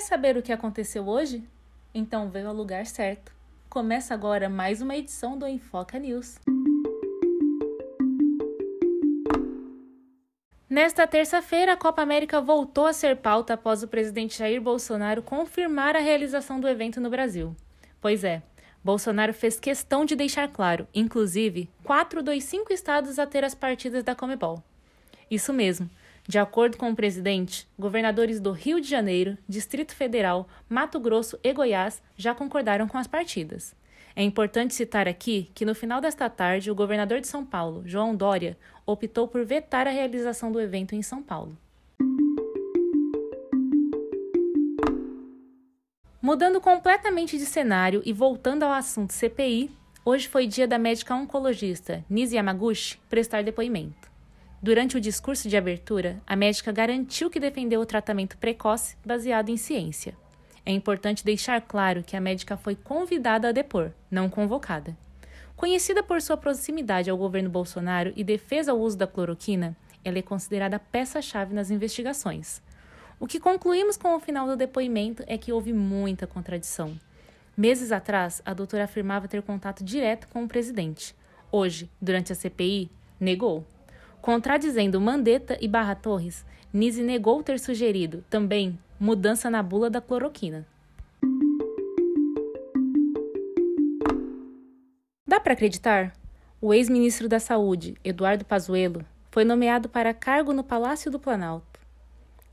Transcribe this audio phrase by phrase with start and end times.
[0.00, 1.44] Quer saber o que aconteceu hoje?
[1.92, 3.34] Então veio ao lugar certo.
[3.68, 6.38] Começa agora mais uma edição do Enfoca News.
[10.70, 15.94] Nesta terça-feira, a Copa América voltou a ser pauta após o presidente Jair Bolsonaro confirmar
[15.94, 17.54] a realização do evento no Brasil.
[18.00, 18.42] Pois é,
[18.82, 24.02] Bolsonaro fez questão de deixar claro, inclusive, quatro dos cinco estados a ter as partidas
[24.02, 24.64] da Comebol.
[25.30, 25.90] Isso mesmo,
[26.30, 31.52] de acordo com o presidente, governadores do Rio de Janeiro, Distrito Federal, Mato Grosso e
[31.52, 33.74] Goiás já concordaram com as partidas.
[34.14, 38.14] É importante citar aqui que no final desta tarde, o governador de São Paulo, João
[38.14, 41.58] Dória, optou por vetar a realização do evento em São Paulo.
[46.22, 49.68] Mudando completamente de cenário e voltando ao assunto CPI,
[50.04, 54.09] hoje foi dia da médica oncologista Nise Yamaguchi prestar depoimento.
[54.62, 59.56] Durante o discurso de abertura, a médica garantiu que defendeu o tratamento precoce baseado em
[59.56, 60.14] ciência.
[60.66, 64.94] É importante deixar claro que a médica foi convidada a depor, não convocada.
[65.56, 70.22] Conhecida por sua proximidade ao governo Bolsonaro e defesa ao uso da cloroquina, ela é
[70.22, 72.62] considerada peça-chave nas investigações.
[73.18, 76.98] O que concluímos com o final do depoimento é que houve muita contradição.
[77.56, 81.14] Meses atrás, a doutora afirmava ter contato direto com o presidente.
[81.50, 83.66] Hoje, durante a CPI, negou.
[84.20, 90.66] Contradizendo Mandetta e Barra Torres, Nise negou ter sugerido, também, mudança na bula da cloroquina.
[95.26, 96.12] Dá para acreditar?
[96.60, 101.80] O ex-ministro da Saúde, Eduardo Pazuello, foi nomeado para cargo no Palácio do Planalto.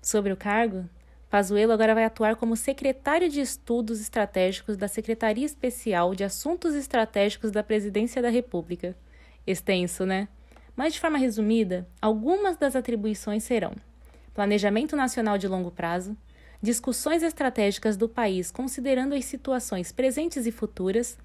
[0.00, 0.88] Sobre o cargo,
[1.28, 7.50] Pazuello agora vai atuar como secretário de Estudos Estratégicos da Secretaria Especial de Assuntos Estratégicos
[7.50, 8.96] da Presidência da República.
[9.44, 10.28] Extenso, né?
[10.76, 13.72] Mas, de forma resumida, algumas das atribuições serão:
[14.34, 16.16] planejamento nacional de longo prazo,
[16.60, 21.18] discussões estratégicas do país considerando as situações presentes e futuras,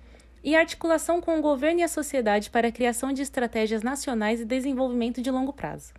[0.43, 4.45] e articulação com o governo e a sociedade para a criação de estratégias nacionais e
[4.45, 5.93] desenvolvimento de longo prazo.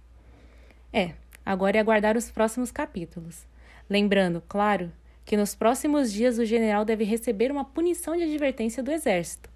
[0.93, 1.13] É,
[1.47, 3.47] agora é aguardar os próximos capítulos.
[3.89, 4.91] Lembrando, claro,
[5.25, 9.49] que nos próximos dias o general deve receber uma punição de advertência do Exército,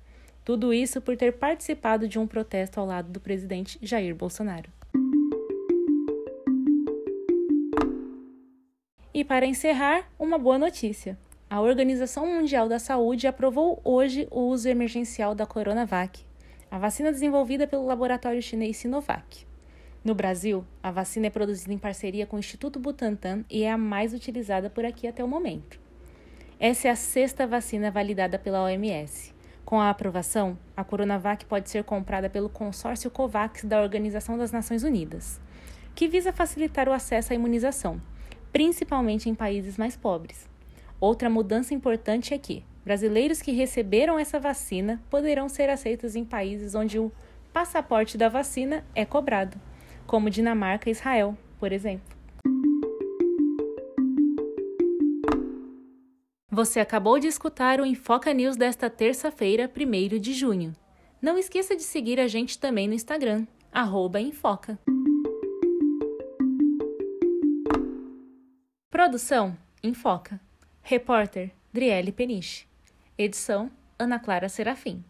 [0.47, 4.71] tudo isso por ter participado de um protesto ao lado do presidente Jair Bolsonaro.
[9.13, 11.19] E para encerrar, uma boa notícia.
[11.51, 16.25] A Organização Mundial da Saúde aprovou hoje o uso emergencial da Coronavac,
[16.71, 19.45] a vacina desenvolvida pelo laboratório chinês Sinovac.
[20.05, 23.77] No Brasil, a vacina é produzida em parceria com o Instituto Butantan e é a
[23.77, 25.81] mais utilizada por aqui até o momento.
[26.61, 29.35] Essa é a sexta vacina validada pela OMS.
[29.67, 34.85] Com a aprovação, a Coronavac pode ser comprada pelo consórcio COVAX da Organização das Nações
[34.85, 35.41] Unidas,
[35.93, 38.01] que visa facilitar o acesso à imunização,
[38.53, 40.49] principalmente em países mais pobres.
[41.01, 46.77] Outra mudança importante é que brasileiros que receberam essa vacina poderão ser aceitos em países
[46.77, 47.11] onde o
[47.53, 49.61] passaporte da vacina é cobrado,
[50.07, 52.16] como Dinamarca e Israel, por exemplo.
[56.57, 60.75] Você acabou de escutar o Enfoca News desta terça-feira, 1 de junho.
[61.21, 63.47] Não esqueça de seguir a gente também no Instagram,
[64.19, 64.79] Enfoca.
[68.89, 70.41] Produção, Enfoca.
[70.81, 72.67] Repórter, Driele Peniche.
[73.19, 75.05] Edição, Ana Clara Serafim.